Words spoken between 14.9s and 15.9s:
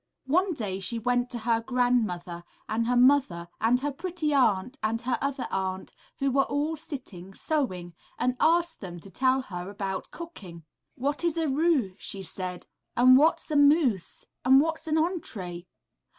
entrée?